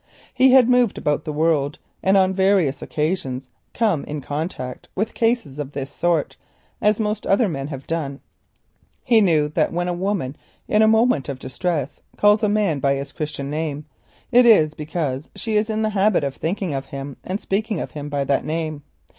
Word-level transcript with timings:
He 0.33 0.51
had 0.53 0.67
moved 0.67 0.97
about 0.97 1.25
the 1.25 1.31
world 1.31 1.77
and 2.01 2.17
on 2.17 2.33
various 2.33 2.81
occasions 2.81 3.51
come 3.71 4.03
in 4.05 4.19
contact 4.19 4.87
with 4.95 5.13
cases 5.13 5.59
of 5.59 5.73
this 5.73 5.91
sort, 5.91 6.35
as 6.81 6.99
most 6.99 7.27
other 7.27 7.47
men 7.47 7.67
have 7.67 7.85
done. 7.85 8.19
He 9.03 9.21
knew 9.21 9.49
that 9.49 9.71
when 9.71 9.87
a 9.87 9.93
woman, 9.93 10.35
in 10.67 10.81
a 10.81 10.87
moment 10.87 11.29
of 11.29 11.37
distress, 11.37 12.01
calls 12.17 12.41
a 12.41 12.49
man 12.49 12.79
by 12.79 12.95
his 12.95 13.11
Christian 13.11 13.51
name 13.51 13.85
it 14.31 14.47
is 14.47 14.73
because 14.73 15.29
she 15.35 15.55
is 15.55 15.69
in 15.69 15.83
the 15.83 15.89
habit 15.89 16.23
of 16.23 16.35
thinking 16.35 16.73
of 16.73 16.87
him 16.87 17.17
and 17.23 17.39
speaking 17.39 17.77
to 17.77 17.85
him 17.85 18.09
by 18.09 18.23
that 18.23 18.43
name. 18.43 18.81